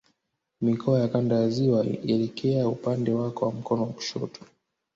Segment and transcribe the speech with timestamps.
[0.61, 4.41] Mikoa ya Kanda ya Ziwa elekea upande wako wa mkono wa kushoto